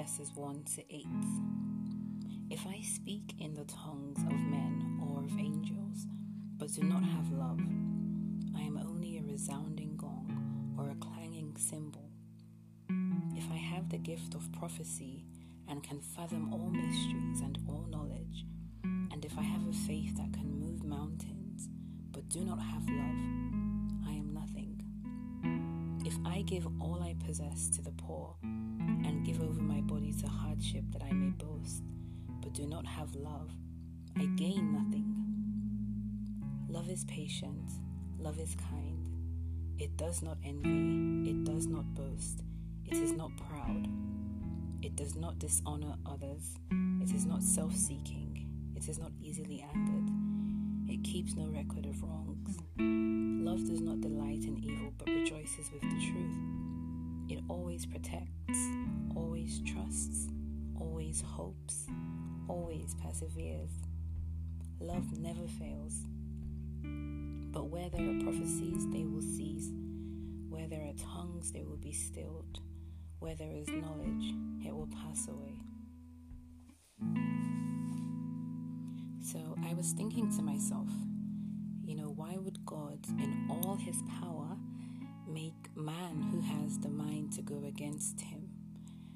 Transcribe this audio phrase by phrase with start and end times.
[0.00, 1.06] verses 1 to 8.
[2.48, 6.06] If I speak in the tongues of men or of angels,
[6.56, 7.60] but do not have love,
[8.56, 12.08] I am only a resounding gong or a clanging cymbal.
[13.36, 15.26] If I have the gift of prophecy
[15.68, 18.46] and can fathom all mysteries and all knowledge,
[18.84, 21.68] and if I have a faith that can move mountains,
[22.10, 24.80] but do not have love, I am nothing.
[26.06, 28.36] If I give all I possess to the poor
[29.04, 31.82] and give over my body to hardship that I may boast,
[32.42, 33.50] but do not have love,
[34.16, 35.14] I gain nothing.
[36.68, 37.70] Love is patient,
[38.18, 39.08] love is kind.
[39.78, 42.42] It does not envy, it does not boast,
[42.84, 43.88] it is not proud,
[44.82, 46.56] it does not dishonor others,
[47.00, 50.10] it is not self seeking, it is not easily angered,
[50.88, 52.58] it keeps no record of wrongs.
[52.78, 56.09] Love does not delight in evil but rejoices with the truth.
[57.50, 58.60] Always protects,
[59.16, 60.28] always trusts,
[60.78, 61.86] always hopes,
[62.48, 63.70] always perseveres.
[64.78, 66.06] Love never fails.
[67.50, 69.68] But where there are prophecies, they will cease.
[70.48, 72.60] Where there are tongues, they will be stilled.
[73.18, 74.32] Where there is knowledge,
[74.64, 75.60] it will pass away.
[79.24, 80.88] So I was thinking to myself,
[81.82, 84.49] you know, why would God, in all his power,
[85.32, 88.48] make man who has the mind to go against him?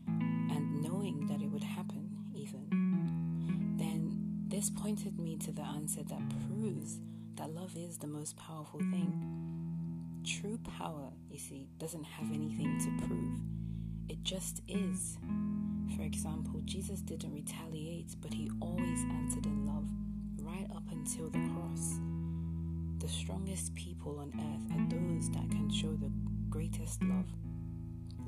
[0.06, 6.22] And knowing that it would happen, even, then this pointed me to the answer that
[6.48, 6.98] proves
[7.36, 9.12] that love is the most powerful thing.
[10.24, 13.40] True power, you see, doesn't have anything to prove,
[14.08, 15.18] it just is.
[15.96, 19.88] For example, Jesus didn't retaliate, but he always answered in love,
[20.40, 21.43] right up until the.
[23.24, 26.10] Strongest people on earth are those that can show the
[26.50, 27.24] greatest love.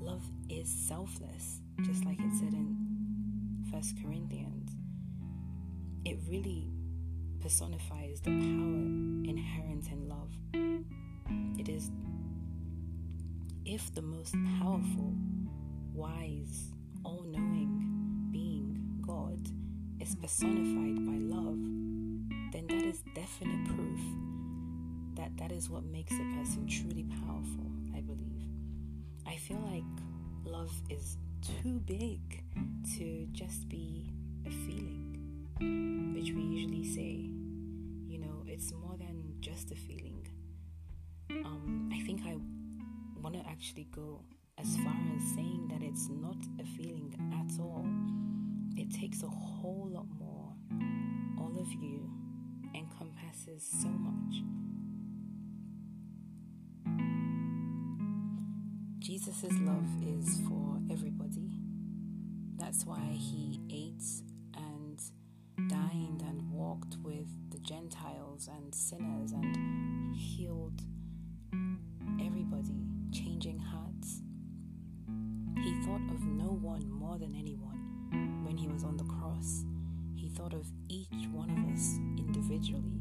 [0.00, 2.74] Love is selfless, just like it said in
[3.70, 4.70] First Corinthians.
[6.06, 6.70] It really
[7.42, 10.30] personifies the power inherent in love.
[11.58, 11.90] It is
[13.66, 15.12] if the most powerful,
[15.92, 16.70] wise,
[17.04, 19.46] all knowing being, God,
[20.00, 21.58] is personified by love,
[22.52, 23.65] then that is definite proof
[25.26, 27.66] that that is what makes a person truly powerful,
[27.96, 28.46] I believe.
[29.26, 29.82] I feel like
[30.44, 32.44] love is too big
[32.96, 34.12] to just be
[34.46, 37.28] a feeling, which we usually say,
[38.06, 40.28] you know, it's more than just a feeling.
[41.30, 42.36] Um, I think I
[43.20, 44.22] want to actually go
[44.58, 47.84] as far as saying that it's not a feeling at all.
[48.76, 50.52] It takes a whole lot more.
[51.40, 52.08] All of you
[52.76, 54.65] encompasses so much.
[59.06, 61.48] Jesus' love is for everybody.
[62.56, 64.02] That's why he ate
[64.56, 65.00] and
[65.70, 70.82] dined and walked with the Gentiles and sinners and healed
[72.20, 74.22] everybody, changing hearts.
[75.62, 79.62] He thought of no one more than anyone when he was on the cross.
[80.16, 82.98] He thought of each one of us individually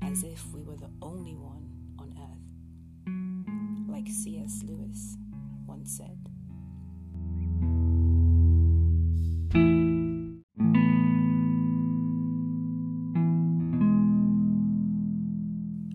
[0.00, 1.67] as if we were the only one.
[3.98, 4.62] Like C.S.
[4.64, 5.16] Lewis
[5.66, 6.16] once said.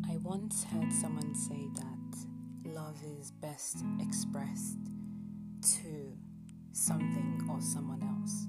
[0.06, 4.80] I once heard someone say that love is best expressed
[5.62, 6.18] to
[6.74, 8.48] something or someone else.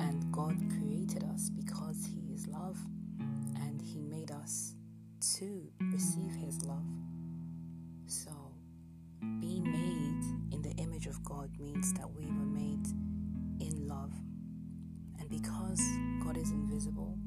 [0.00, 2.78] And God created us because He is love
[3.20, 4.76] and He made us
[5.36, 6.43] to receive His
[11.44, 12.86] God means that we were made
[13.60, 14.12] in love.
[15.20, 15.78] And because
[16.24, 17.18] God is invisible,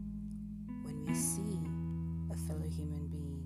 [0.81, 1.59] when we see
[2.31, 3.45] a fellow human being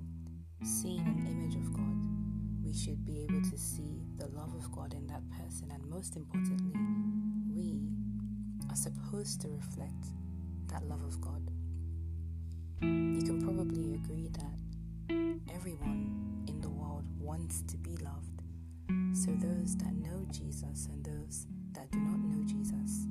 [0.64, 4.94] seeing an image of God, we should be able to see the love of God
[4.94, 5.72] in that person.
[5.72, 6.80] And most importantly,
[7.54, 7.82] we
[8.70, 10.06] are supposed to reflect
[10.68, 11.52] that love of God.
[12.82, 18.31] You can probably agree that everyone in the world wants to be loved.
[19.14, 23.08] So, those that know Jesus and those that do not know Jesus,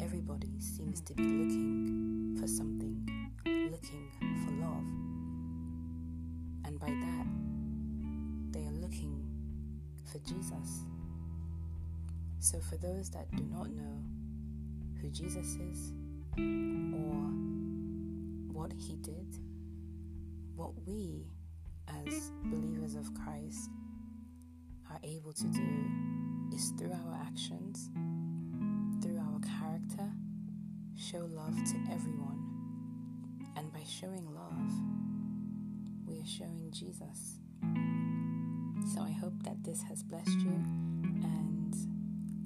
[0.00, 3.06] everybody seems to be looking for something,
[3.44, 4.10] looking
[4.44, 4.86] for love.
[6.64, 7.26] And by that,
[8.52, 9.26] they are looking
[10.10, 10.84] for Jesus.
[12.40, 14.02] So, for those that do not know
[15.00, 15.92] who Jesus is
[16.36, 17.16] or
[18.52, 19.36] what he did,
[20.56, 21.26] what we
[22.06, 23.70] as believers of Christ
[24.90, 25.86] are able to do
[26.54, 27.90] is through our actions
[29.02, 30.08] through our character,
[30.96, 32.38] show love to everyone.
[33.56, 34.72] And by showing love,
[36.06, 37.40] we are showing Jesus.
[38.94, 40.54] So I hope that this has blessed you,
[41.22, 41.74] and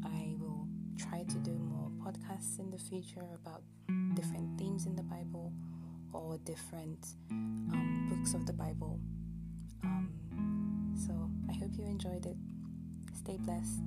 [0.03, 0.67] I will
[0.99, 3.63] try to do more podcasts in the future about
[4.15, 5.53] different themes in the Bible
[6.15, 8.96] or different um, books of the Bible.
[11.79, 12.37] You enjoyed it.
[13.15, 13.81] Stay blessed.